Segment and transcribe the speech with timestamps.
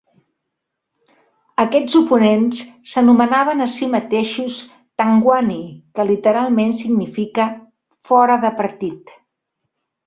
[1.63, 2.63] Aquests oponents
[2.93, 4.57] s'anomenaven a si mateixos
[5.03, 5.63] "Tangwai",
[5.99, 7.49] que literalment significa
[8.13, 9.19] "fora del partit".